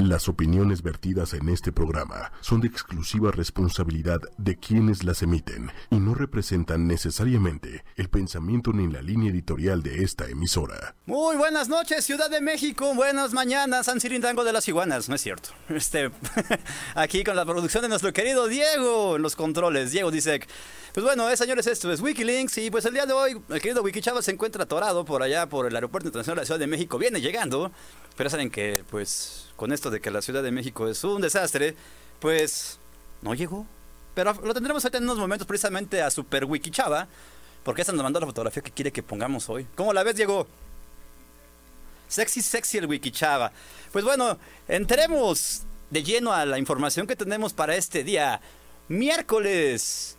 [0.00, 5.96] Las opiniones vertidas en este programa son de exclusiva responsabilidad de quienes las emiten y
[5.96, 10.94] no representan necesariamente el pensamiento ni la línea editorial de esta emisora.
[11.04, 12.94] Muy buenas noches, Ciudad de México.
[12.94, 15.10] Buenas mañanas, San Cirindango de las Iguanas.
[15.10, 15.50] No es cierto.
[15.68, 16.10] Este,
[16.94, 19.92] aquí con la producción de nuestro querido Diego en los controles.
[19.92, 20.40] Diego dice,
[20.94, 23.82] pues bueno, eh, señores, esto es Wikilinks y pues el día de hoy el querido
[23.82, 26.98] Wikichava se encuentra atorado por allá por el Aeropuerto Internacional de la Ciudad de México.
[26.98, 27.70] Viene llegando,
[28.20, 31.74] pero saben que pues con esto de que la Ciudad de México es un desastre,
[32.18, 32.78] pues
[33.22, 33.64] no llegó.
[34.14, 37.08] Pero lo tendremos en unos momentos precisamente a Super Wiki Chava,
[37.64, 39.66] porque esa nos mandó la fotografía que quiere que pongamos hoy.
[39.74, 40.46] ¿Cómo la ves, Diego?
[42.08, 43.52] Sexy, sexy el Wiki Chava.
[43.90, 48.42] Pues bueno, entremos de lleno a la información que tenemos para este día,
[48.88, 50.18] miércoles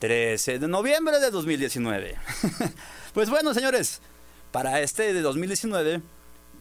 [0.00, 2.18] 13 de noviembre de 2019.
[3.14, 4.02] pues bueno, señores,
[4.52, 6.02] para este de 2019,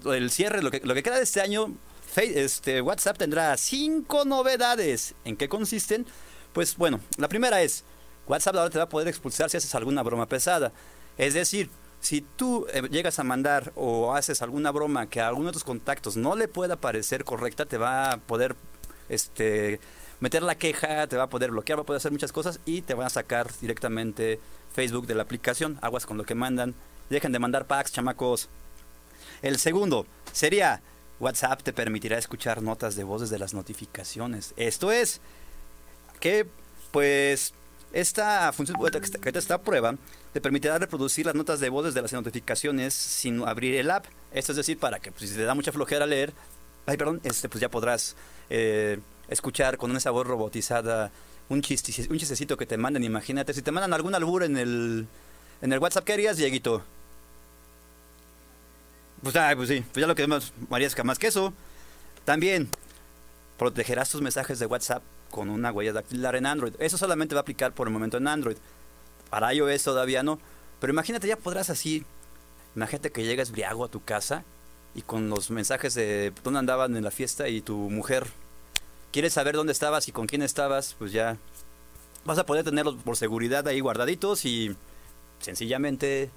[0.05, 1.75] el cierre, lo que, queda de este año,
[2.15, 5.15] este, WhatsApp tendrá cinco novedades.
[5.25, 6.05] ¿En qué consisten?
[6.53, 7.83] Pues bueno, la primera es,
[8.27, 10.71] WhatsApp ahora te va a poder expulsar si haces alguna broma pesada.
[11.17, 15.47] Es decir, si tú eh, llegas a mandar o haces alguna broma que a alguno
[15.47, 18.55] de tus contactos no le pueda parecer correcta, te va a poder
[19.09, 19.79] este,
[20.19, 22.81] meter la queja, te va a poder bloquear, va a poder hacer muchas cosas y
[22.81, 24.39] te van a sacar directamente
[24.73, 25.77] Facebook de la aplicación.
[25.81, 26.75] Aguas con lo que mandan.
[27.09, 28.49] Dejen de mandar packs, chamacos.
[29.41, 30.81] El segundo sería
[31.19, 34.53] WhatsApp te permitirá escuchar notas de voz desde las notificaciones.
[34.55, 35.19] Esto es
[36.19, 36.45] que,
[36.91, 37.53] pues,
[37.91, 38.77] esta función
[39.21, 39.95] que está a prueba
[40.33, 44.05] te permitirá reproducir las notas de voz desde las notificaciones sin abrir el app.
[44.31, 46.33] Esto es decir, para que pues, si te da mucha flojera leer,
[46.85, 48.15] ay, perdón, este, pues ya podrás
[48.49, 51.11] eh, escuchar con esa voz robotizada
[51.49, 53.03] un, chiste, un chistecito que te manden.
[53.03, 55.07] Imagínate, si te mandan algún albur en el,
[55.61, 56.83] en el WhatsApp, ¿qué harías, Dieguito?
[59.21, 61.53] Pues, pues sí, pues ya lo que vemos, María es más que eso.
[62.25, 62.69] También
[63.57, 66.73] protegerás tus mensajes de WhatsApp con una huella dactilar en Android.
[66.79, 68.57] Eso solamente va a aplicar por el momento en Android.
[69.29, 70.39] Para iOS todavía no.
[70.79, 72.05] Pero imagínate, ya podrás así.
[72.75, 74.43] Imagínate que llegas briago a tu casa
[74.95, 78.27] y con los mensajes de dónde andaban en la fiesta y tu mujer
[79.11, 81.37] quiere saber dónde estabas y con quién estabas, pues ya
[82.25, 84.75] vas a poder tenerlos por seguridad ahí guardaditos y
[85.39, 86.29] sencillamente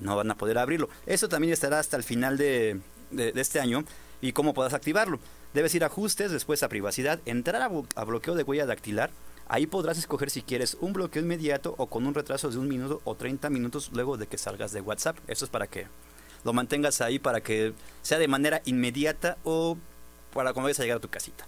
[0.00, 0.88] no van a poder abrirlo.
[1.06, 2.80] Eso también estará hasta el final de,
[3.12, 3.84] este año
[4.20, 5.18] y cómo podrás activarlo.
[5.54, 9.10] Debes ir a ajustes, después a privacidad, entrar a, bloqueo de huella dactilar.
[9.48, 13.00] Ahí podrás escoger si quieres un bloqueo inmediato o con un retraso de un minuto
[13.04, 15.16] o 30 minutos luego de que salgas de WhatsApp.
[15.26, 15.86] Eso es para que
[16.44, 17.72] lo mantengas ahí para que
[18.02, 19.76] sea de manera inmediata o
[20.32, 21.46] para cuando vayas a llegar a tu casita.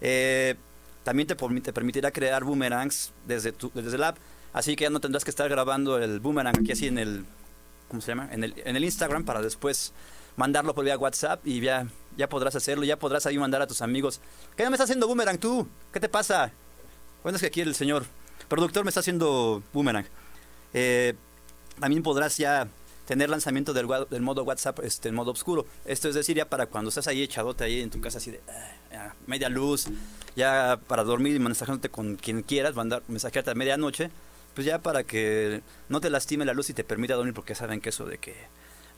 [0.00, 0.56] Eh,
[1.04, 4.18] también te, te, permitirá crear boomerangs desde, tu, desde el app,
[4.52, 7.24] así que ya no tendrás que estar grabando el boomerang aquí así en el
[7.92, 8.30] ¿cómo se llama?
[8.32, 9.92] En el, en el Instagram para después
[10.36, 11.86] mandarlo por vía WhatsApp y ya,
[12.16, 14.18] ya podrás hacerlo, ya podrás ahí mandar a tus amigos.
[14.56, 15.68] ¿Qué no me está haciendo boomerang tú?
[15.92, 16.52] ¿Qué te pasa?
[17.22, 18.06] Bueno, es que aquí el señor
[18.48, 20.06] productor me está haciendo boomerang.
[20.72, 21.12] Eh,
[21.78, 22.66] también podrás ya
[23.06, 25.66] tener lanzamiento del, del, modo WhatsApp este, en modo oscuro.
[25.84, 28.40] Esto es decir, ya para cuando estás ahí echadote ahí en tu casa así de
[28.96, 29.88] ah, media luz,
[30.34, 34.10] ya para dormir y mensajándote con quien quieras, mandar mensajarte a medianoche
[34.54, 37.80] pues ya para que no te lastime la luz y te permita dormir, porque saben
[37.80, 38.34] que eso de que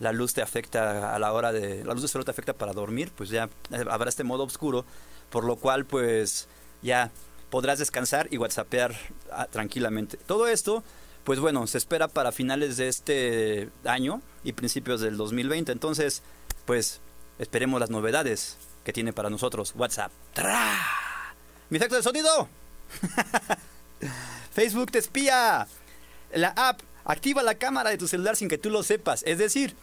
[0.01, 2.73] la luz te afecta a la hora de, la luz de sol te afecta para
[2.73, 3.49] dormir, pues ya
[3.89, 4.85] habrá este modo oscuro,
[5.31, 6.49] por lo cual pues
[6.83, 7.11] ya
[7.51, 8.95] podrás descansar y whatsappear
[9.31, 10.17] ah, tranquilamente.
[10.17, 10.83] Todo esto,
[11.23, 16.23] pues bueno, se espera para finales de este año y principios del 2020, entonces
[16.65, 17.01] pues
[17.39, 20.11] esperemos las novedades que tiene para nosotros WhatsApp.
[21.71, 22.49] ¿Mi efecto de sonido?
[24.55, 25.67] Facebook te espía.
[26.33, 29.23] La app activa la cámara de tu celular sin que tú lo sepas.
[29.27, 29.75] Es decir,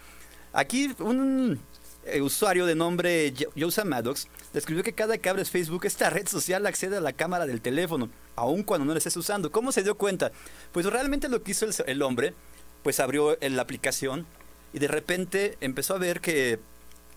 [0.54, 1.60] aquí un
[2.06, 6.66] eh, usuario de nombre Joseph Maddox describió que cada que abres Facebook, esta red social
[6.66, 9.52] accede a la cámara del teléfono, aun cuando no la estés usando.
[9.52, 10.32] ¿Cómo se dio cuenta?
[10.72, 12.34] Pues realmente lo que hizo el, hombre,
[12.82, 14.26] pues abrió la aplicación
[14.74, 16.60] y de repente empezó a ver que,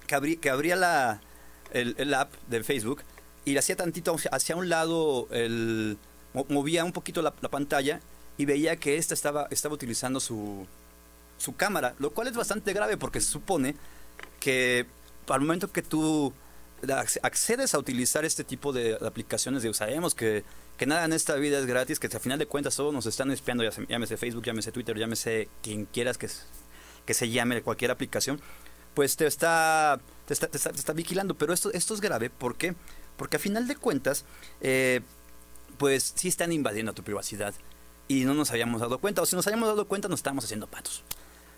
[0.07, 1.21] que, abría la,
[1.73, 3.03] el, app de Facebook
[3.45, 5.99] y hacía tantito hacia un lado el
[6.49, 8.01] movía un poquito la, pantalla
[8.37, 10.67] y veía que esta estaba, estaba utilizando su,
[11.39, 13.77] su cámara, lo cual es bastante grave porque se supone
[14.41, 14.87] que
[15.29, 16.33] al momento que tú
[17.23, 20.45] accedes a utilizar este tipo de aplicaciones, de, sabemos que,
[20.77, 23.31] que nada en esta vida es gratis, que al final de cuentas todos nos están
[23.31, 26.29] espiando, llámese Facebook, llámese Twitter, llámese quien quieras que,
[27.07, 28.41] que se llame cualquier aplicación,
[28.95, 31.35] pues te está, te está, te está, vigilando.
[31.35, 32.75] Pero esto, esto es grave, ¿por qué?
[33.17, 34.25] Porque a final de cuentas,
[34.61, 35.01] eh,
[35.79, 37.55] pues sí están invadiendo tu privacidad
[38.09, 40.67] y no nos habíamos dado cuenta, o si nos habíamos dado cuenta nos estábamos haciendo
[40.67, 41.03] patos.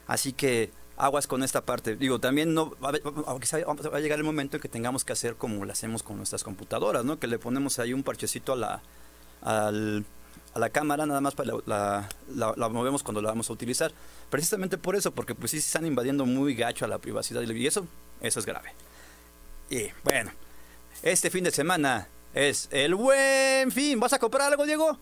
[0.07, 1.97] Así que aguas con esta parte.
[1.97, 3.33] Digo, también no va, a-
[3.91, 6.45] va a llegar el momento en que tengamos que hacer como lo hacemos con nuestras
[6.45, 7.19] computadoras, ¿no?
[7.19, 8.83] Que le ponemos ahí un parchecito a la,
[9.43, 9.71] a
[10.59, 12.09] la cámara, nada más para la-
[12.57, 13.93] la movemos cuando la vamos a utilizar.
[14.31, 17.67] Precisamente por eso, porque pues sí se están invadiendo muy gacho a la privacidad y
[17.67, 17.87] eso,
[18.21, 18.73] eso es grave.
[19.69, 20.31] Y bueno,
[21.03, 23.99] este fin de semana es el buen fin.
[23.99, 24.99] ¿Vas a comprar algo, Diego?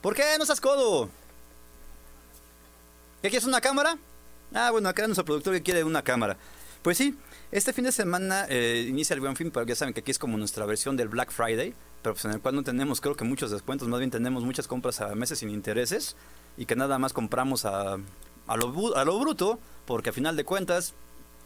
[0.00, 1.10] ¿Por qué no seas codo?
[3.20, 3.98] ¿Qué quieres una cámara?
[4.54, 6.38] Ah, bueno, acá nuestro productor que quiere una cámara.
[6.80, 7.14] Pues sí,
[7.52, 10.18] este fin de semana eh, inicia el buen fin, pero ya saben que aquí es
[10.18, 13.24] como nuestra versión del Black Friday, pero pues en el cual no tenemos, creo que
[13.24, 16.16] muchos descuentos, más bien tenemos muchas compras a meses sin intereses
[16.56, 17.98] y que nada más compramos a,
[18.46, 20.94] a, lo, a lo bruto, porque a final de cuentas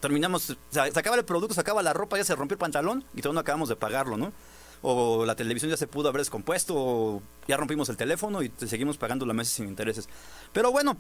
[0.05, 3.23] terminamos, se, acaba el producto, se acaba la ropa, ya se rompió el pantalón y
[3.23, 4.35] todavía no acabamos de pagarlo, ¿no?
[4.83, 8.99] O la televisión ya se pudo haber descompuesto, o ya rompimos el teléfono y seguimos
[8.99, 10.11] pagando la meses sin intereses.
[10.53, 10.99] Pero bueno,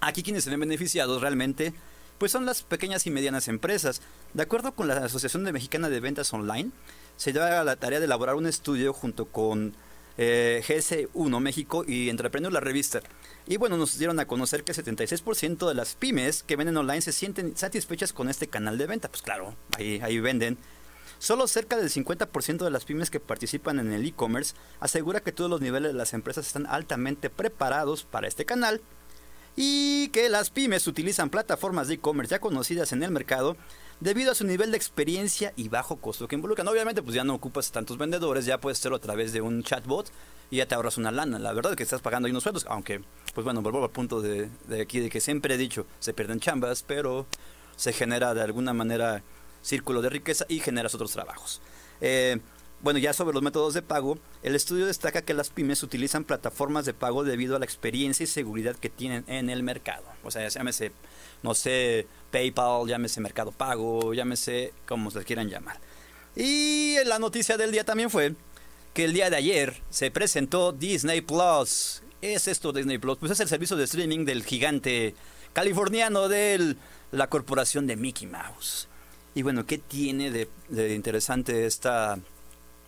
[0.00, 1.74] aquí quienes se ven beneficiados realmente,
[2.18, 4.00] pues son las pequeñas y medianas empresas.
[4.32, 6.70] De acuerdo con la Asociación Mexicana de Ventas Online,
[7.16, 9.74] se lleva la tarea de elaborar un estudio junto con
[10.18, 13.00] eh, GS1 México y Entrepreneur la revista.
[13.46, 17.02] Y bueno, nos dieron a conocer que el 76% de las pymes que venden online
[17.02, 19.08] se sienten satisfechas con este canal de venta.
[19.08, 20.58] Pues claro, ahí, ahí venden.
[21.18, 25.50] Solo cerca del 50% de las pymes que participan en el e-commerce asegura que todos
[25.50, 28.82] los niveles de las empresas están altamente preparados para este canal
[29.56, 33.56] y que las pymes utilizan plataformas de e-commerce ya conocidas en el mercado
[34.00, 36.68] debido a su nivel de experiencia y bajo costo que involucran.
[36.68, 40.10] Obviamente, pues ya no ocupas tantos vendedores, ya puedes hacerlo a través de un chatbot
[40.50, 41.38] y ya te ahorras una lana.
[41.38, 43.02] La verdad es que estás pagando ahí unos sueldos, aunque,
[43.34, 46.40] pues bueno, vuelvo al punto de, de aquí de que siempre he dicho, se pierden
[46.40, 47.26] chambas, pero
[47.76, 49.22] se genera de alguna manera
[49.62, 51.60] círculo de riqueza y generas otros trabajos.
[52.00, 52.38] Eh,
[52.80, 56.84] bueno, ya sobre los métodos de pago, el estudio destaca que las pymes utilizan plataformas
[56.84, 60.04] de pago debido a la experiencia y seguridad que tienen en el mercado.
[60.22, 60.92] O sea, llámese,
[61.42, 65.80] no sé, PayPal, llámese Mercado Pago, llámese como se quieran llamar.
[66.36, 68.34] Y la noticia del día también fue
[68.92, 72.02] que el día de ayer se presentó Disney Plus.
[72.20, 73.18] ¿Qué es esto Disney Plus?
[73.18, 75.14] Pues es el servicio de streaming del gigante
[75.54, 76.76] californiano de
[77.10, 78.88] la corporación de Mickey Mouse.
[79.34, 82.18] Y bueno, ¿qué tiene de, de interesante esta,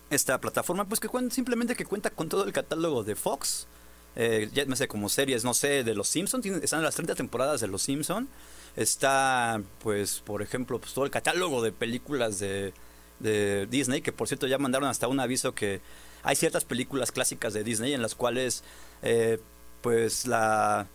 [0.09, 0.85] esta plataforma?
[0.85, 3.67] Pues que simplemente que cuenta con todo el catálogo de Fox.
[4.15, 6.45] Eh, ya me sé, como series, no sé, de Los Simpsons.
[6.45, 8.27] Están las 30 temporadas de Los Simpsons.
[8.75, 12.73] Está, pues, por ejemplo, pues, todo el catálogo de películas de,
[13.19, 15.81] de Disney, que por cierto ya mandaron hasta un aviso que
[16.23, 18.63] hay ciertas películas clásicas de Disney en las cuales,
[19.01, 19.39] eh,
[19.81, 20.87] pues, la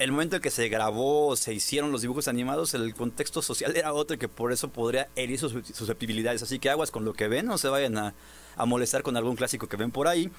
[0.00, 3.92] el momento en que se grabó, se hicieron los dibujos animados, el contexto social era
[3.92, 6.42] otro que por eso podría herir sus susceptibilidades.
[6.42, 8.14] Así que aguas con lo que ven, no se vayan a,
[8.66, 10.30] molestar con algún clásico que ven por ahí.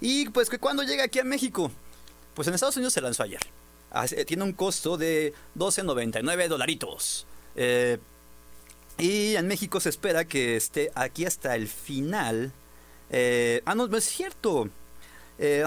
[0.00, 1.70] Y pues que cuando llega aquí a México,
[2.34, 3.40] pues en Estados Unidos se lanzó ayer.
[4.26, 7.26] Tiene un costo de 12.99 dolaritos.
[7.56, 7.98] Eh,
[8.98, 12.52] y en México se espera que esté aquí hasta el final.
[13.10, 14.68] Eh, ah, no, es cierto.
[15.38, 15.64] Eh.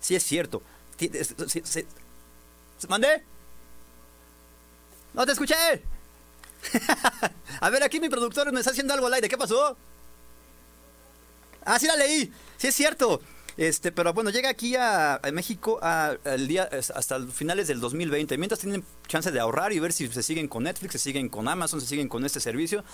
[0.00, 0.62] Sí es cierto.
[2.88, 3.24] ¿Mandé?
[5.14, 5.54] No te escuché.
[7.60, 9.28] a ver, aquí mi productor me está haciendo algo al aire.
[9.28, 9.76] ¿Qué pasó?
[11.64, 12.32] Ah, sí la leí.
[12.56, 13.20] Sí es cierto.
[13.56, 18.38] Este, pero bueno, llega aquí a, México a- al día hasta finales del 2020.
[18.38, 21.48] Mientras tienen chance de ahorrar y ver si se siguen con Netflix, se siguen con
[21.48, 22.84] Amazon, se siguen con este servicio.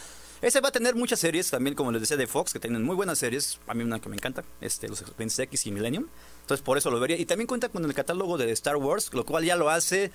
[0.42, 2.94] Ese va a tener muchas series también, como les decía, de Fox, que tienen muy
[2.96, 3.58] buenas series.
[3.66, 6.06] A mí una que me encanta, este, los X y Millennium.
[6.42, 7.16] Entonces por eso lo vería.
[7.16, 10.10] Y también cuenta con el catálogo de Star Wars, lo cual ya lo hace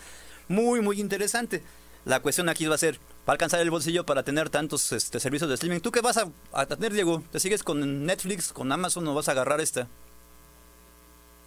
[0.48, 1.64] muy, muy interesante.
[2.04, 5.20] La cuestión aquí va a ser, ¿va a alcanzar el bolsillo para tener tantos este,
[5.20, 5.82] servicios de streaming?
[5.82, 7.24] ¿Tú qué vas a, a tener, Diego?
[7.32, 9.88] ¿Te sigues con Netflix, con Amazon o vas a agarrar esta?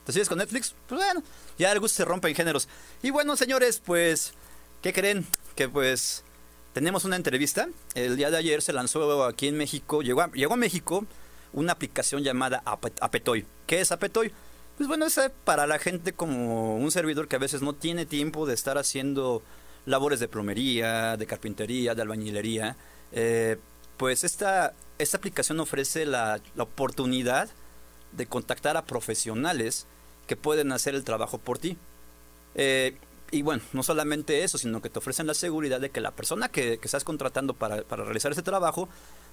[0.04, 0.74] ¿Te sigues con Netflix?
[0.86, 1.22] Pues bueno,
[1.58, 2.68] ya el gusto se rompe en géneros.
[3.02, 4.34] Y bueno, señores, pues,
[4.82, 5.26] ¿qué creen?
[5.56, 6.24] Que pues
[6.72, 7.68] tenemos una entrevista.
[7.94, 11.06] El día de ayer se lanzó aquí en México, llegó a, llegó México
[11.52, 13.46] una aplicación llamada Ape- Apetoy.
[13.66, 14.32] ¿Qué es Apetoy?
[14.76, 18.06] Pues bueno, es eh, para la gente como un servidor que a veces no tiene
[18.06, 19.42] tiempo de estar haciendo
[19.86, 22.76] labores de plomería, de carpintería, de albañilería.
[23.12, 23.56] Eh,
[23.96, 27.48] pues esta, esta aplicación ofrece la, la oportunidad
[28.10, 29.86] de contactar a profesionales
[30.26, 31.76] que pueden hacer el trabajo por ti.
[32.54, 32.96] Eh,
[33.30, 36.48] y bueno, no solamente eso, sino que te ofrecen la seguridad de que la persona
[36.48, 38.88] que, que estás contratando para, para realizar ese trabajo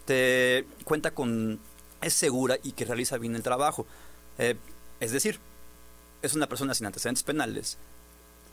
[0.05, 1.59] te cuenta con,
[2.01, 3.85] es segura y que realiza bien el trabajo.
[4.39, 4.55] Eh,
[4.99, 5.39] es decir,
[6.21, 7.77] es una persona sin antecedentes penales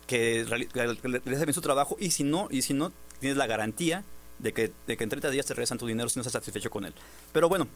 [0.06, 0.78] que reali- que
[1.20, 4.04] realiza bien su trabajo y si no, y si no, tienes la garantía
[4.38, 6.70] de que, de que en 30 días te regresan tu dinero si no estás satisfecho
[6.70, 6.94] con él.
[7.32, 7.68] Pero bueno,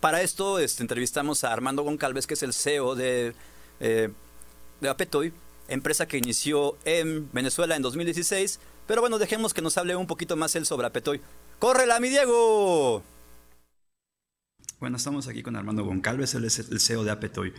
[0.00, 3.34] para esto este, entrevistamos a Armando Goncalves, que es el CEO de,
[3.80, 4.10] eh,
[4.80, 5.32] de Apetoy,
[5.68, 8.60] empresa que inició en Venezuela en 2016.
[8.86, 11.20] Pero bueno, dejemos que nos hable un poquito más él sobre Apetoy.
[11.58, 13.02] ¡Córrela, mi Diego!
[14.80, 17.52] Bueno, estamos aquí con Armando Goncalves, él es el CEO de Apetoy.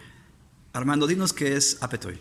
[0.72, 2.20] Armando, dinos qué es Apetoy.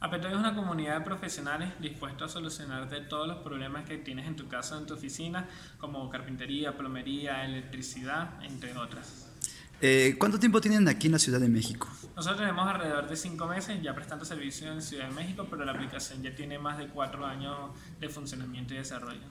[0.00, 4.36] Apetoy es una comunidad de profesionales dispuestos a solucionarte todos los problemas que tienes en
[4.36, 9.33] tu casa o en tu oficina, como carpintería, plomería, electricidad, entre otras.
[9.80, 11.88] Eh, ¿Cuánto tiempo tienen aquí en la Ciudad de México?
[12.16, 15.72] Nosotros tenemos alrededor de cinco meses ya prestando servicio en Ciudad de México, pero la
[15.72, 19.26] aplicación ya tiene más de cuatro años de funcionamiento y desarrollo.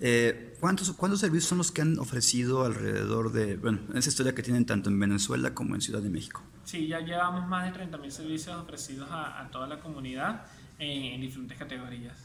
[0.00, 4.42] Eh, ¿cuántos, ¿Cuántos servicios son los que han ofrecido alrededor de, bueno, esa historia que
[4.42, 6.42] tienen tanto en Venezuela como en Ciudad de México?
[6.64, 10.46] Sí, ya llevamos más de 30.000 servicios ofrecidos a, toda la comunidad
[10.78, 12.16] en, diferentes categorías.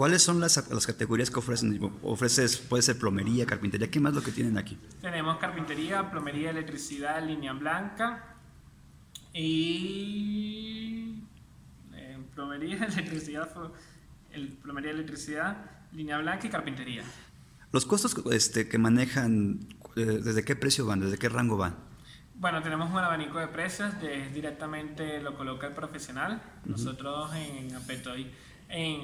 [0.00, 1.78] ¿Cuáles son las, las, categorías que ofrecen?
[2.02, 4.78] Ofreces, puede ser plomería, carpintería, ¿qué más lo que tienen aquí?
[5.02, 8.36] Tenemos carpintería, plomería, electricidad, línea blanca
[9.34, 11.22] y
[11.92, 13.50] eh, plomería, electricidad,
[14.32, 17.02] el, plomería, electricidad, línea blanca y carpintería.
[17.70, 19.60] ¿Los costos este, que manejan,
[19.96, 21.76] eh, desde qué precio van, desde qué rango van?
[22.36, 26.40] Bueno, tenemos un abanico de precios, de, directamente lo coloca el profesional.
[26.64, 28.32] Nosotros en Apetoy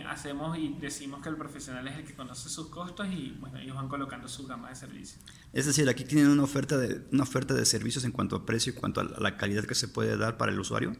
[0.07, 3.75] hacemos y decimos que el profesional es el que conoce sus costos y bueno, ellos
[3.75, 5.21] van colocando su gama de servicios.
[5.53, 8.73] Es decir, aquí tienen una oferta de, una oferta de servicios en cuanto a precio
[8.73, 10.97] y cuanto a la calidad que se puede dar para el usuario.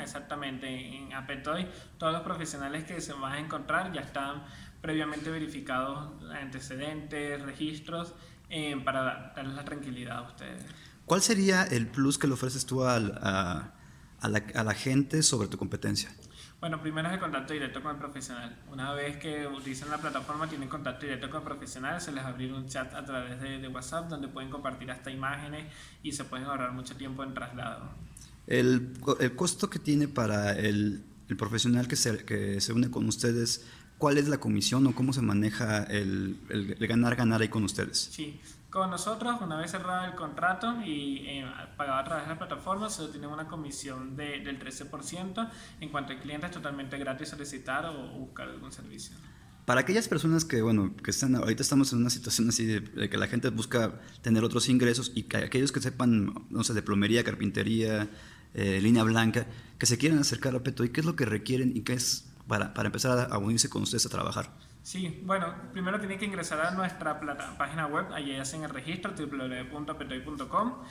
[0.00, 1.66] exactamente, en Apetoy
[1.98, 4.44] todos los profesionales que se van a encontrar ya están
[4.80, 8.14] previamente verificados antecedentes, registros,
[8.48, 10.64] eh, para darles la tranquilidad a ustedes.
[11.04, 15.48] ¿Cuál sería el plus que le ofreces tú a, a, la, a la gente sobre
[15.48, 16.10] tu competencia?
[16.60, 18.56] Bueno, primero es el contacto directo con el profesional.
[18.72, 22.52] Una vez que utilizan la plataforma, tienen contacto directo con el profesional, se les abre
[22.52, 25.70] un chat a través de, WhatsApp donde pueden compartir hasta imágenes
[26.02, 27.90] y se pueden ahorrar mucho tiempo en traslado.
[28.46, 33.06] El, el costo que tiene para el, el profesional que se, que se une con
[33.06, 33.66] ustedes,
[33.98, 38.08] ¿cuál es la comisión o cómo se maneja el, el, ganar-ganar ahí con ustedes?
[38.12, 38.40] Sí,
[38.76, 41.46] con nosotros, una vez cerrado el contrato y eh,
[41.78, 45.50] pagado a través de la plataforma, se tiene una comisión de, del 13%.
[45.80, 49.16] En cuanto al cliente, es totalmente gratis solicitar o buscar algún servicio.
[49.64, 53.16] Para aquellas personas que, bueno, que están, ahorita estamos en una situación así de, que
[53.16, 57.24] la gente busca tener otros ingresos y que aquellos que sepan, no sé, de plomería,
[57.24, 58.10] carpintería,
[58.52, 59.46] eh, línea blanca,
[59.78, 62.28] que se quieran acercar a Peto y qué es lo que requieren y qué es
[62.46, 64.65] para, para empezar a unirse con ustedes a trabajar.
[64.86, 67.18] Sí, bueno, primero tienen que ingresar a nuestra
[67.58, 70.84] página web, allí hacen el registro www.petoy.com.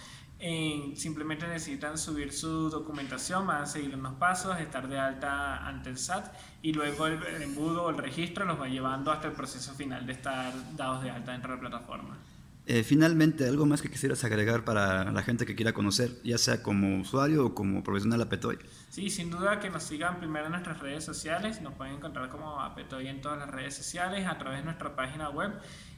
[0.98, 5.98] simplemente necesitan subir su documentación, van a seguir unos pasos, estar de alta ante el
[5.98, 6.26] SAT
[6.62, 10.06] y luego el, el embudo o el registro los va llevando hasta el proceso final
[10.06, 12.18] de estar dados de alta dentro de la plataforma.
[12.68, 16.64] Eh, finalmente, algo más que quisieras agregar para la gente que quiera conocer, ya sea
[16.64, 18.58] como usuario o como profesional Apetoy.
[18.90, 22.60] Sí, sin duda que nos sigan primero en nuestras redes sociales, nos pueden encontrar como
[22.62, 25.54] Apetoy en todas las redes sociales, a través de nuestra página web.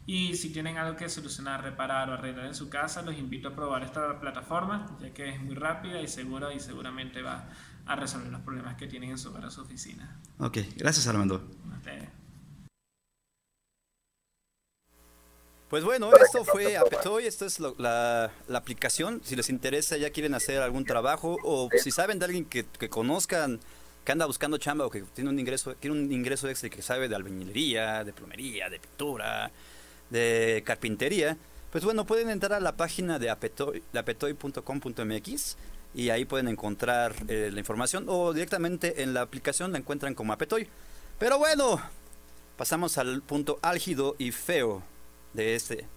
[0.06, 3.56] Y si tienen algo que solucionar, reparar o arreglar en su casa, los invito a
[3.56, 7.50] probar esta plataforma, ya que es muy rápida y segura y seguramente va
[7.86, 10.20] a resolver los problemas que tienen en su hogar o su oficina.
[10.40, 11.50] Ok, gracias Armando.
[15.70, 19.20] Pues bueno, esto fue Apetoy, esta es la, aplicación.
[19.26, 23.60] Si les interesa, ya quieren hacer algún trabajo o si saben de alguien que, conozcan,
[24.06, 26.82] que anda buscando chamba o que tiene un ingreso, tiene un ingreso extra y que
[26.82, 29.52] sabe de albañilería, de plomería, de pintura,
[30.10, 31.36] de carpintería,
[31.70, 35.58] pues bueno, pueden entrar a la página de apetoy.com.mx
[35.94, 40.32] y ahí pueden encontrar eh, la información o directamente en la aplicación la encuentran como
[40.32, 40.70] Apetoy.
[41.20, 41.82] Pero bueno,
[42.56, 44.82] pasamos al punto álgido y feo
[45.34, 45.88] de este,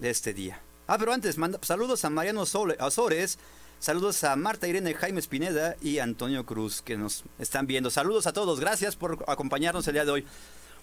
[0.00, 0.60] de este día.
[0.86, 3.38] Ah, pero antes, manda, saludos a Mariano Azores,
[3.78, 7.90] saludos a Marta Irene Jaime Espineda y Antonio Cruz que nos están viendo.
[7.90, 10.26] Saludos a todos, gracias por acompañarnos el día de hoy.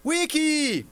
[0.03, 0.85] Wiki.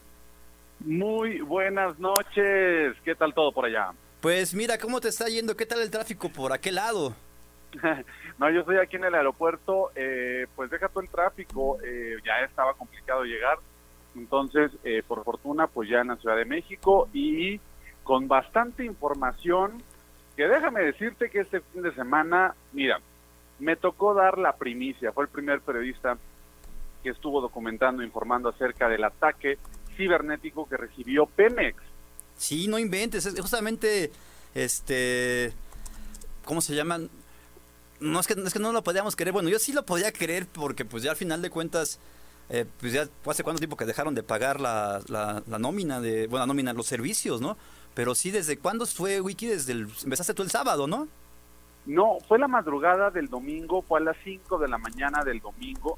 [0.81, 3.91] Muy buenas noches, ¿qué tal todo por allá?
[4.21, 5.55] Pues mira, ¿cómo te está yendo?
[5.55, 7.15] ¿Qué tal el tráfico por aquel lado?
[8.37, 12.45] no, yo estoy aquí en el aeropuerto, eh, pues deja todo el tráfico, eh, ya
[12.45, 13.57] estaba complicado llegar,
[14.17, 17.59] entonces, eh, por fortuna, pues ya en la Ciudad de México y
[18.03, 19.83] con bastante información,
[20.35, 22.99] que déjame decirte que este fin de semana, mira,
[23.59, 26.17] me tocó dar la primicia, fue el primer periodista
[27.03, 29.57] que estuvo documentando, informando acerca del ataque
[29.95, 31.77] cibernético que recibió Pemex.
[32.37, 34.11] Sí, no inventes, es justamente,
[34.53, 35.53] este,
[36.45, 37.09] ¿cómo se llaman?
[37.99, 40.45] No es que, es que no lo podíamos querer, bueno, yo sí lo podía querer
[40.47, 41.99] porque pues ya al final de cuentas
[42.49, 46.43] eh, pues ya hace cuánto tiempo que dejaron de pagar la, la, nómina de, bueno,
[46.43, 47.57] la nómina, los servicios, ¿no?
[47.93, 49.47] Pero sí, ¿desde cuándo fue Wiki?
[49.47, 51.07] Desde el, empezaste tú el sábado, ¿no?
[51.85, 55.97] No, fue la madrugada del domingo, fue a las 5 de la mañana del domingo,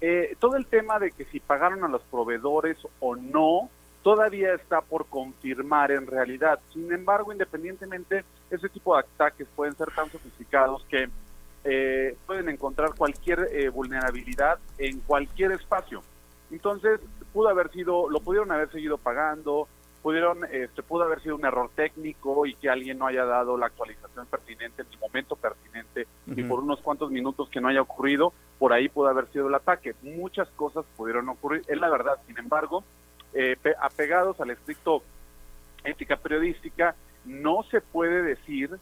[0.00, 3.68] eh, todo el tema de que si pagaron a los proveedores o no,
[4.02, 6.58] todavía está por confirmar en realidad.
[6.72, 11.08] Sin embargo, independientemente, ese tipo de ataques pueden ser tan sofisticados que
[11.64, 16.02] eh, pueden encontrar cualquier eh, vulnerabilidad en cualquier espacio.
[16.50, 17.00] Entonces,
[17.32, 19.68] pudo haber sido, lo pudieron haber seguido pagando,
[20.02, 23.66] pudieron, este, pudo haber sido un error técnico y que alguien no haya dado la
[23.66, 28.32] actualización pertinente en el momento pertinente y por unos cuantos minutos que no haya ocurrido,
[28.58, 29.94] por ahí pudo haber sido el ataque.
[30.02, 32.18] Muchas cosas pudieron ocurrir, es la verdad.
[32.26, 32.84] Sin embargo,
[33.34, 35.02] eh, apegados al estricto
[35.84, 38.78] ética periodística, no se puede decir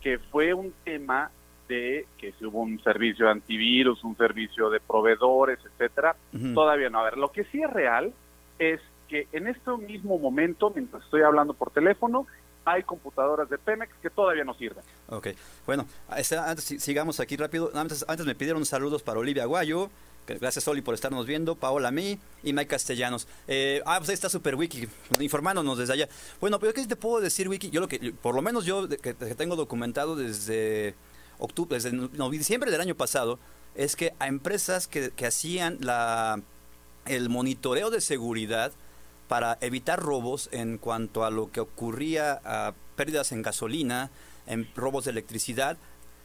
[0.00, 1.30] que fue un tema
[1.72, 6.14] de que si hubo un servicio de antivirus, un servicio de proveedores, etcétera,
[6.54, 6.98] todavía no.
[6.98, 8.12] A ver, lo que sí es real
[8.58, 12.26] es que en este mismo momento, mientras estoy hablando por teléfono,
[12.64, 14.84] hay computadoras de Pemex que todavía no sirven.
[15.08, 15.28] Ok,
[15.66, 15.86] bueno,
[16.16, 17.70] este, antes sigamos aquí rápido.
[17.74, 19.90] Antes, antes me pidieron saludos para Olivia Guayo,
[20.26, 21.56] Gracias, Oli, por estarnos viendo.
[21.56, 23.26] Paola mí y Mike Castellanos.
[23.48, 24.88] Eh, ah, pues ahí está Super Wiki,
[25.20, 26.08] informándonos desde allá.
[26.40, 27.70] Bueno, pero ¿qué te puedo decir, Wiki?
[27.70, 30.94] Yo lo que, por lo menos yo que, tengo documentado desde
[31.42, 31.90] octubre, desde
[32.30, 33.38] diciembre del año pasado,
[33.74, 36.40] es que a empresas que, que hacían la,
[37.06, 38.72] el monitoreo de seguridad
[39.28, 42.40] para evitar robos en cuanto a lo que ocurría
[42.96, 44.10] pérdidas en gasolina,
[44.46, 45.78] en robos de electricidad,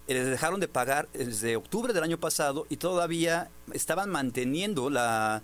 [0.07, 5.41] eh, les dejaron de pagar desde octubre del año pasado y todavía estaban manteniendo la,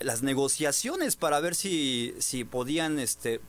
[0.00, 3.40] las negociaciones para ver si, si podían este,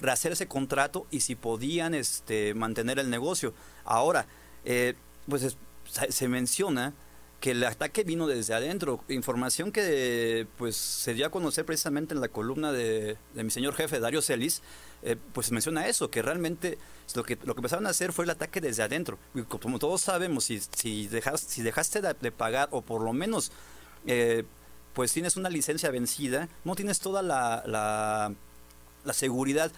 [0.00, 3.54] rehacer ese contrato y si podían este, mantener el negocio.
[3.84, 4.26] Ahora,
[4.64, 4.94] eh,
[5.28, 5.56] pues
[6.08, 6.94] se menciona
[7.40, 12.20] que el ataque vino desde adentro, información que pues se dio a conocer precisamente en
[12.20, 14.60] la columna de, de mi señor jefe Dario Celis,
[15.02, 16.78] eh, pues menciona eso, que realmente
[17.14, 19.18] lo que, lo que empezaron a hacer fue el ataque desde adentro.
[19.34, 23.52] Y como todos sabemos, si, si, dejas, si dejaste de, pagar o por lo menos
[24.06, 24.44] eh,
[24.92, 28.34] pues tienes una licencia vencida, no tienes toda la, la,
[29.04, 29.70] la seguridad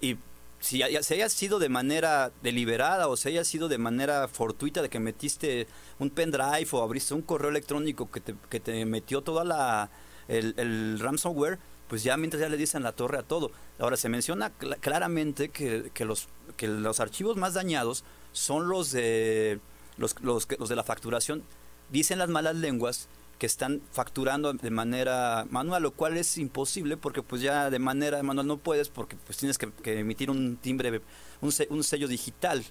[0.00, 0.16] y
[0.64, 4.98] si, haya sido de manera deliberada o si haya sido de manera fortuita de que
[4.98, 5.66] metiste
[5.98, 9.90] un pendrive o abriste un correo electrónico que te, que metió toda la
[10.26, 13.50] el, el ransomware, pues ya mientras ya le dicen la torre a todo.
[13.78, 19.60] Ahora se menciona claramente que, que, los, que los archivos más dañados son los de,
[19.98, 21.42] los, los, los de la facturación.
[21.90, 23.08] Dicen las malas lenguas
[23.44, 28.22] que están facturando de manera manual, lo cual es imposible porque pues ya de manera
[28.22, 31.02] manual no puedes porque pues tienes que, emitir un timbre,
[31.42, 32.64] un, un sello digital.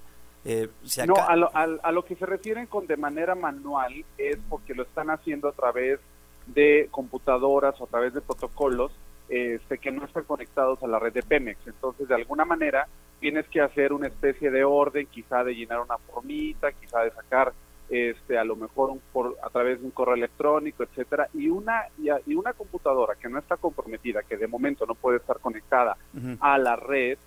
[0.46, 0.70] Eh,
[1.06, 4.82] no, a lo, a lo que se refieren con de manera manual es porque lo
[4.82, 6.00] están haciendo a través
[6.48, 8.92] de computadoras o a través de protocolos
[9.30, 11.60] este, que no están conectados a la red de Pemex.
[11.68, 12.88] Entonces, de alguna manera,
[13.20, 17.54] tienes que hacer una especie de orden, quizá de llenar una formita, quizá de sacar
[17.94, 21.84] este, a lo mejor un, por, a través de un correo electrónico, etcétera, y una
[21.98, 25.96] y, una computadora que no está comprometida, que de momento no puede estar conectada
[26.40, 27.20] a la red,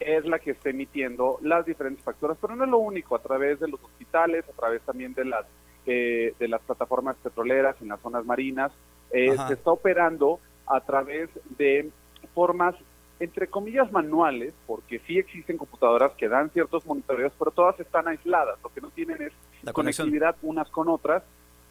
[0.00, 3.60] es la que está emitiendo las diferentes facturas, pero no es lo único, a través
[3.60, 5.46] de los hospitales, a través también de las
[5.86, 8.72] eh, de las plataformas petroleras en las zonas marinas,
[9.12, 11.28] eh, se está operando a través
[11.58, 11.90] de
[12.34, 12.74] formas
[13.20, 18.58] entre comillas manuales, porque sí existen computadoras que dan ciertos monitoreos, pero todas están aisladas,
[18.62, 19.32] lo que no tienen es
[19.64, 21.22] La conectividad unas con otras.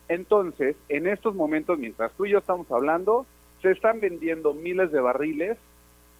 [0.08, 3.26] Entonces, en estos momentos, mientras tú y yo estamos hablando,
[3.62, 5.58] se están vendiendo miles de barriles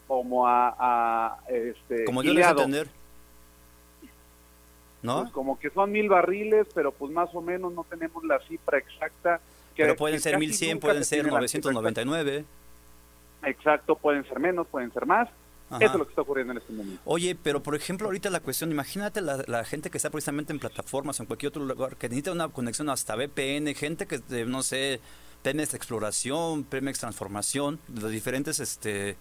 [0.08, 2.88] como a, este como yo les entender
[5.04, 5.22] ¿no?
[5.22, 8.78] Pues como que son mil barriles, pero pues más o menos no tenemos la cifra
[8.78, 9.40] exacta.
[9.76, 12.46] Que, pero pueden ser 1100, pueden ser 999.
[13.44, 15.30] Exacto, pueden ser menos, pueden ser más.
[15.80, 17.02] Eso es lo que está ocurriendo en este momento.
[17.06, 21.20] Oye, pero por ejemplo, ahorita la cuestión, imagínate la, gente que está precisamente en plataformas
[21.20, 25.00] o en cualquier otro lugar, que necesita una conexión hasta VPN, gente que, no sé,
[25.42, 29.18] Pemex Exploración, Pemex Transformación, las diferentes, este,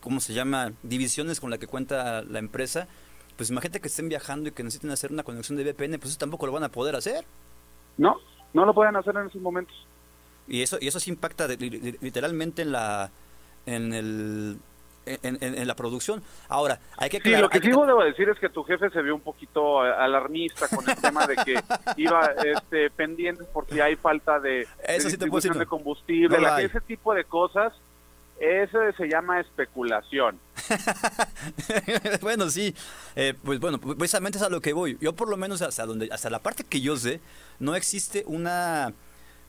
[0.00, 0.72] ¿cómo se llama?
[0.82, 2.88] Divisiones con la que cuenta la empresa.
[3.36, 6.18] Pues imagínate que estén viajando y que necesiten hacer una conexión de VPN, pues eso
[6.18, 7.24] tampoco lo van a poder hacer.
[7.96, 8.16] No,
[8.52, 9.74] no lo pueden hacer en esos momentos.
[10.46, 13.10] Y eso, y eso sí impacta literalmente en la
[13.66, 14.58] en el
[15.06, 16.22] en, la producción.
[16.48, 19.14] Ahora, hay que Sí, lo que sí debo decir es que tu jefe se vio
[19.14, 21.60] un poquito alarmista con el tema de que
[21.96, 24.66] iba este, pendiente por si hay falta de,
[25.02, 27.72] distribución de combustible, ese tipo de cosas.
[28.40, 30.40] Eso se llama especulación.
[32.22, 32.74] bueno, sí.
[33.14, 34.98] Eh, pues bueno, precisamente es a lo que voy.
[35.00, 37.20] Yo por lo menos hasta donde hasta la parte que yo sé,
[37.60, 38.94] no existe una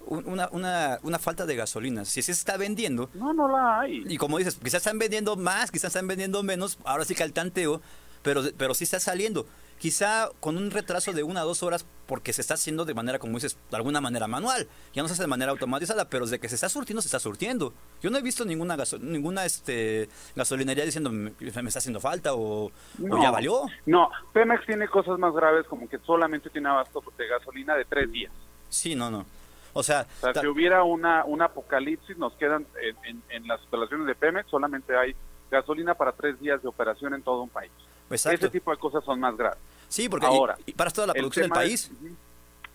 [0.08, 2.06] una, una, una, falta de gasolina.
[2.06, 3.10] Si se está vendiendo.
[3.14, 4.04] No, no la hay.
[4.08, 6.78] Y como dices, quizás están vendiendo más, quizás están vendiendo menos.
[6.84, 7.82] Ahora sí que al tanteo,
[8.22, 9.46] pero, pero sí está saliendo.
[9.78, 13.20] quizá con un retraso de una o dos horas porque se está haciendo de manera,
[13.20, 14.68] como dices, de alguna manera manual.
[14.94, 17.20] Ya no se hace de manera automatizada, pero desde que se está surtiendo, se está
[17.20, 17.74] surtiendo.
[18.02, 23.32] Yo no he visto ninguna ninguna este gasolinería diciendo me, está haciendo falta o, ya
[23.32, 23.66] valió.
[23.86, 28.12] No, Pemex tiene cosas más graves como que solamente tiene abasto de gasolina de tres
[28.12, 28.32] días.
[28.70, 29.26] Sí, no, no.
[29.74, 30.06] O sea,
[30.40, 32.66] si hubiera una, un apocalipsis, nos quedan
[33.06, 35.16] en, en las instalaciones de Pemex, solamente hay
[35.50, 37.72] gasolina para tres días de operación en todo un país.
[38.10, 39.60] Ese tipo de cosas son más graves.
[39.88, 41.92] Sí, porque ahora, y, para toda la producción del país.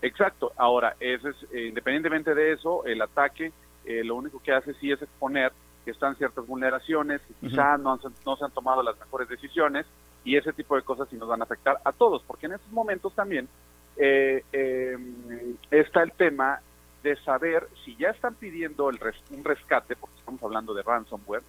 [0.01, 0.51] exacto.
[0.57, 3.51] Ahora, eso es, eh, independientemente de eso, el ataque
[3.85, 5.51] eh, lo único que hace sí es exponer
[5.85, 9.85] que están ciertas vulneraciones, que quizá no, no se han tomado las mejores decisiones
[10.23, 12.71] y ese tipo de cosas sí nos van a afectar a todos, porque en estos
[12.71, 13.47] momentos también
[13.95, 16.61] eh, em, está el tema
[17.03, 18.99] de saber si ya están pidiendo el
[19.31, 21.43] un rescate, porque estamos hablando de ransomware,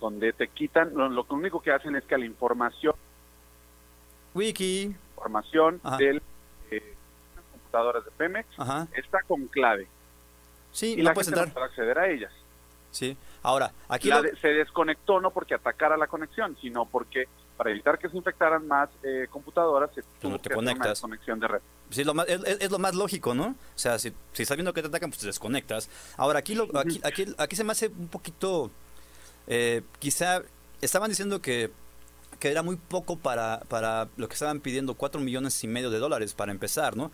[0.00, 2.94] donde te quitan, lo, único que hacen es que la información
[4.34, 6.22] wiki información de
[6.70, 6.94] eh,
[7.52, 8.48] computadoras de Pemex
[8.94, 9.86] está con clave.
[10.72, 11.52] Sí, y no la puedes entrar.
[11.52, 12.32] para acceder a ellas.
[12.90, 13.16] Sí.
[13.42, 14.10] Ahora, aquí
[14.40, 17.26] se desconectó no porque atacara la conexión, sino porque
[17.60, 20.98] para evitar que se infectaran más eh, computadoras se tuvo te conectas.
[20.98, 21.60] conexión de red.
[21.90, 23.48] Sí, lo es, lo más lógico, ¿no?
[23.48, 25.90] O sea, si, si estás viendo que te atacan, pues te desconectas.
[26.16, 28.70] Ahora, aquí, lo, aquí, aquí, aquí se me hace un poquito
[29.46, 30.40] eh, quizá
[30.80, 31.70] estaban diciendo que,
[32.38, 35.98] que era muy poco para, para lo que estaban pidiendo, cuatro millones y medio de
[35.98, 37.10] dólares para empezar, ¿no?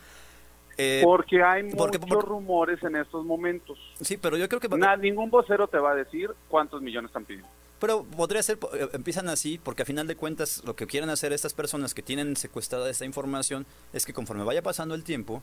[0.78, 3.80] Eh, porque hay muchos rumores en estos momentos.
[4.00, 4.68] Sí, pero yo creo que...
[5.00, 7.48] ningún vocero te va a decir cuántos millones están pidiendo.
[7.78, 11.32] Pero podría ser, eh, empiezan así, porque a final de cuentas lo que quieren hacer
[11.32, 15.42] estas personas que tienen secuestrada esta información es que conforme vaya pasando el tiempo,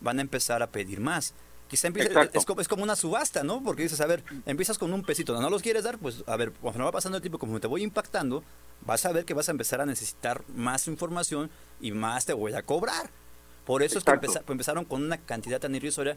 [0.00, 1.34] van a empezar a pedir más.
[1.68, 3.62] Quizá es, como, es como una subasta, ¿no?
[3.62, 6.52] Porque dices, a ver, empiezas con un pesito, no los quieres dar, pues a ver,
[6.52, 8.44] cuando va pasando el tiempo, como te voy impactando,
[8.82, 12.52] vas a ver que vas a empezar a necesitar más información y más te voy
[12.54, 13.10] a cobrar.
[13.64, 14.12] Por eso es que
[14.48, 16.16] empezaron con una cantidad tan irrisoria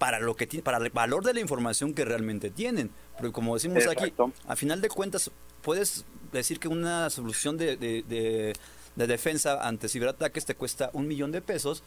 [0.00, 2.90] para lo que para el valor de la información que realmente tienen.
[3.18, 4.14] Porque como decimos aquí,
[4.48, 8.54] a final de cuentas, puedes decir que una solución de, de,
[8.96, 11.84] de defensa ante ciberataques te cuesta un millón de pesos,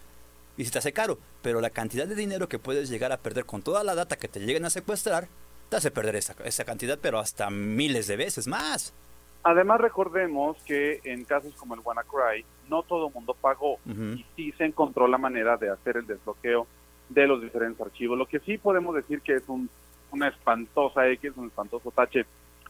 [0.57, 3.45] y se te hace caro, pero la cantidad de dinero que puedes llegar a perder
[3.45, 5.27] con toda la data que te lleguen a secuestrar,
[5.69, 8.93] te hace perder esa, esa cantidad, pero hasta miles de veces más.
[9.41, 14.51] Además recordemos que en casos como el WannaCry, no todo el mundo pagó y sí
[14.57, 16.67] se encontró la manera de hacer el desbloqueo
[17.09, 18.17] de los diferentes archivos.
[18.17, 19.69] Lo que sí podemos decir que es un,
[20.11, 22.25] una espantosa X, un espantoso tache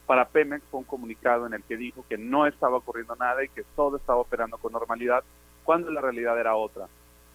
[0.05, 3.49] para Pemex fue un comunicado en el que dijo que no estaba ocurriendo nada y
[3.49, 5.23] que todo estaba operando con normalidad,
[5.63, 6.87] cuando la realidad era otra.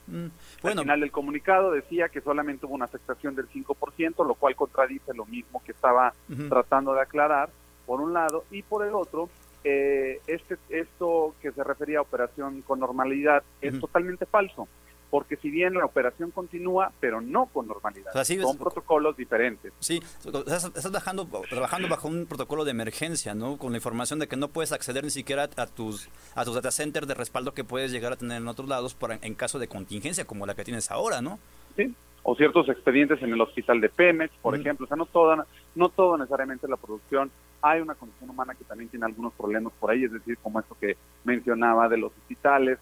[0.07, 0.27] Mm,
[0.63, 0.81] bueno.
[0.81, 5.15] Al final del comunicado decía que solamente hubo una afectación del 5%, lo cual contradice
[5.15, 6.13] lo mismo que estaba
[6.49, 7.51] tratando de aclarar,
[7.87, 9.31] por un lado, y por el otro,
[9.65, 14.69] eh, este, esto que se refería a operación con normalidad es totalmente falso
[15.11, 19.73] porque si bien la operación continúa, pero no con normalidad, son protocolos diferentes.
[19.81, 23.57] Sí, estás, trabajando, trabajando bajo un protocolo de emergencia, ¿no?
[23.59, 26.71] Con la información de que no puedes acceder ni siquiera a tus a tus data
[26.71, 29.69] centers de respaldo que puedes llegar a tener en otros lados para, en caso de
[29.69, 31.39] contingencia como la que tienes ahora, ¿no?
[31.77, 31.95] Sí,
[32.31, 35.89] o ciertos expedientes en el hospital de Pemex, por ejemplo, o sea, no toda, no
[35.89, 37.31] todo necesariamente la producción.
[37.63, 40.77] Hay una condición humana que también tiene algunos problemas por ahí, es decir, como esto
[40.79, 42.79] que mencionaba de los hospitales,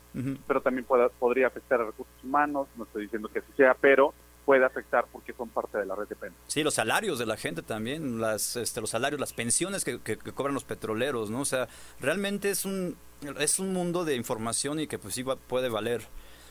[0.49, 4.13] pero también puede, podría afectar a recursos humanos, no estoy diciendo que así sea, pero
[4.45, 6.35] puede afectar porque son parte de la red de pena.
[6.49, 10.01] Sí, los salarios de la gente también, las, este, los salarios, las pensiones que,
[10.35, 11.43] cobran los petroleros, ¿no?
[11.43, 11.69] O sea,
[12.01, 12.97] realmente es un,
[13.39, 16.03] es un mundo de información y que pues sí puede valer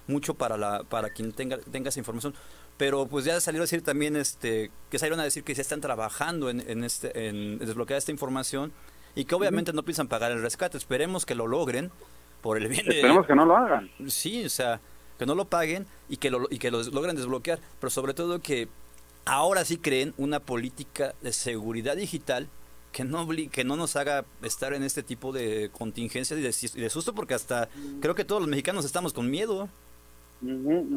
[0.08, 2.34] mucho para, la, para quien tenga, tenga esa información.
[2.78, 5.82] Pero pues ya salieron a decir también este que salieron a decir que se están
[5.82, 8.74] trabajando en, en este en desbloquear esta información
[9.16, 10.78] y que obviamente no piensan pagar el rescate.
[10.78, 11.92] Esperemos que lo logren
[12.42, 13.90] por el bien de esperemos que no lo hagan.
[14.08, 14.82] Sí o sea
[15.18, 17.60] que no lo paguen y que lo y que lo logren desbloquear.
[17.80, 18.68] Pero sobre todo que
[19.24, 22.50] ahora sí creen una política de seguridad digital
[22.96, 26.82] que no, que no nos haga estar en este tipo de contingencias y de, y
[26.82, 27.68] de susto, porque hasta
[28.00, 29.68] creo que todos los mexicanos estamos con miedo.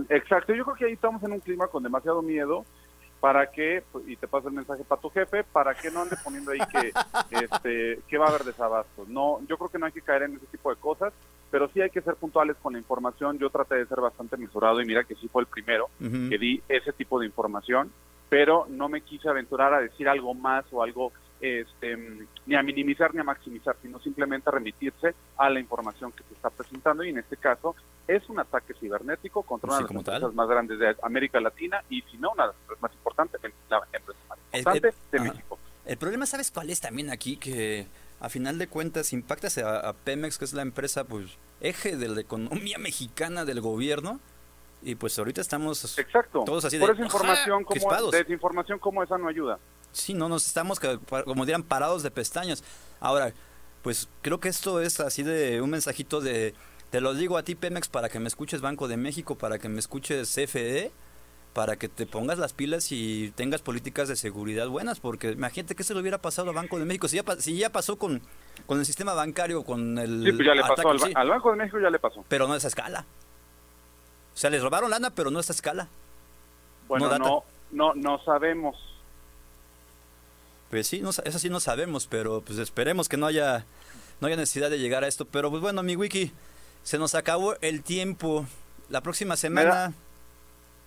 [0.08, 2.64] Exacto, yo creo que ahí estamos en un clima con demasiado miedo
[3.20, 6.52] para que, y te paso el mensaje para tu jefe, para que no ande poniendo
[6.52, 6.92] ahí que,
[7.44, 9.08] este, que va a haber desabastos.
[9.08, 11.12] No, yo creo que no hay que caer en ese tipo de cosas,
[11.50, 13.38] pero sí hay que ser puntuales con la información.
[13.38, 16.62] Yo traté de ser bastante mesurado y mira que sí fue el primero que di
[16.68, 17.90] ese tipo de información,
[18.28, 21.96] pero no me quise aventurar a decir algo más o algo este,
[22.46, 26.35] ni a minimizar ni a maximizar, sino simplemente a remitirse a la información que se
[26.35, 27.74] está presentando y en este caso
[28.07, 32.03] es un ataque cibernético contra una de las empresas más grandes de América Latina y
[32.03, 35.59] si no una de las empresas más importantes, la empresa más importante de México.
[35.85, 37.37] El problema, ¿sabes cuál es también aquí?
[37.37, 37.87] Que
[38.20, 42.09] a final de cuentas impactas a, a Pemex, que es la empresa, pues, eje de
[42.09, 44.20] la economía mexicana del gobierno.
[44.81, 46.44] Y pues ahorita estamos Exacto.
[46.46, 47.64] todos así Por de esa información, ¡ajá!
[47.64, 48.11] como, crispados.
[48.12, 49.59] desinformación como esa no ayuda.
[49.98, 50.80] Sí, no, nos estamos,
[51.24, 52.62] como dirán, parados de pestañas.
[53.00, 53.32] Ahora,
[53.82, 56.54] pues creo que esto es así de un mensajito de,
[56.90, 59.68] te lo digo a ti, Pemex, para que me escuches Banco de México, para que
[59.68, 60.90] me escuches CFE,
[61.52, 65.84] para que te pongas las pilas y tengas políticas de seguridad buenas, porque imagínate que
[65.84, 67.08] se le hubiera pasado a Banco de México.
[67.08, 68.22] Si ya, si ya pasó con,
[68.66, 70.24] con el sistema bancario, con el...
[70.24, 72.24] Sí, pues ya le ataque, pasó al, sí, al Banco de México, ya le pasó.
[72.28, 73.04] pero no a esa escala.
[74.34, 75.88] O sea, les robaron lana, pero no a esa escala.
[76.87, 78.76] Bueno, no, no, no sabemos.
[80.70, 83.64] Pues sí, no, eso sí no sabemos, pero pues esperemos que no haya,
[84.20, 85.24] no haya necesidad de llegar a esto.
[85.24, 86.33] Pero pues bueno, mi wiki,
[86.83, 88.46] se nos acabó el tiempo.
[88.90, 89.92] La próxima semana,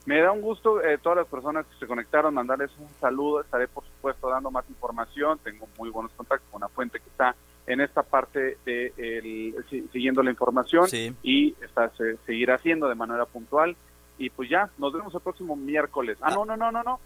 [0.07, 3.41] Me da un gusto eh, todas las personas que se conectaron, mandarles un saludo.
[3.41, 5.39] Estaré, por supuesto, dando más información.
[5.43, 7.35] Tengo muy buenos contactos con una fuente que está
[7.67, 11.13] en esta parte de el- si- siguiendo la información Sí.
[11.21, 13.75] y está, se seguirá haciendo de manera puntual.
[14.17, 16.17] Y pues ya, nos vemos el próximo miércoles.
[16.21, 16.33] Ah, Ah.
[16.35, 16.99] no, no, no, no, no.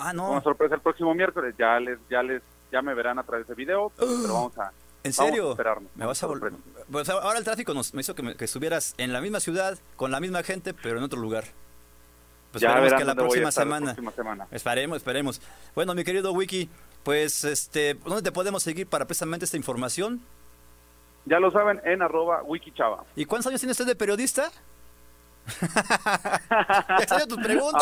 [0.00, 1.54] Ah, Una no, sorpresa el próximo miércoles.
[1.58, 4.72] Ya les, ya les, ya me verán a través de video, pero, pero vamos a,
[5.02, 5.76] ¿en vamos a.
[5.94, 6.52] Me vas a volver.
[6.90, 9.78] Pues ahora el tráfico nos me hizo que, me- que estuvieras en la misma ciudad,
[9.96, 11.44] con la misma gente, pero en otro lugar.
[12.52, 13.94] Pues ya esperemos que la próxima semana.
[14.50, 15.40] Esperemos, esperemos.
[15.74, 16.68] Bueno, mi querido Wiki,
[17.04, 20.20] pues este, ¿dónde te podemos seguir para precisamente esta información?
[21.26, 23.04] Ya lo saben, en arroba wikichava.
[23.14, 24.50] ¿Y cuántos años tiene usted de periodista?
[27.00, 27.26] Extraño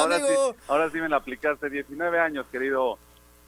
[0.02, 0.52] ahora, amigo.
[0.54, 1.68] sí, ahora sí me la aplicaste.
[1.70, 2.98] 19 años, querido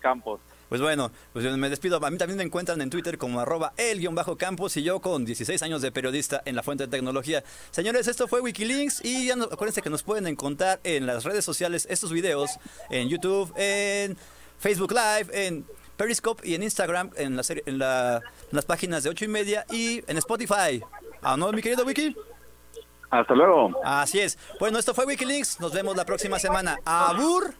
[0.00, 0.40] Campos.
[0.68, 2.04] Pues bueno, pues me despido.
[2.04, 5.82] A mí también me encuentran en Twitter como arroba el-campos y yo con 16 años
[5.82, 7.42] de periodista en la fuente de tecnología.
[7.72, 11.44] Señores, esto fue Wikilinks y ya no- acuérdense que nos pueden encontrar en las redes
[11.44, 12.50] sociales estos videos,
[12.88, 14.16] en YouTube, en
[14.60, 19.02] Facebook Live, en Periscope y en Instagram, en, la serie- en, la- en las páginas
[19.02, 20.80] de 8 y media y en Spotify.
[21.20, 22.16] ¿Ah, no, mi querido Wiki?
[23.10, 23.70] Hasta luego.
[23.84, 24.38] Así es.
[24.58, 25.60] Bueno, esto fue Wikilinks.
[25.60, 26.78] Nos vemos la próxima semana.
[26.84, 27.54] ¡Abur!